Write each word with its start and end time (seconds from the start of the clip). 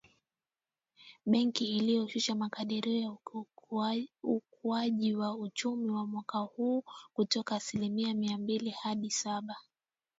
Benki 1.25 1.69
ilishusha 1.77 2.35
makadirio 2.35 2.97
ya 2.97 3.17
ukuaji 4.31 5.15
wa 5.15 5.35
uchumi 5.37 5.89
wa 5.89 6.05
mwaka 6.05 6.37
huu 6.39 6.83
kutoka 7.13 7.55
asili 7.55 7.89
mia 7.89 8.37
mbili 8.37 8.69
hadi 8.69 9.11
saba. 9.11 9.55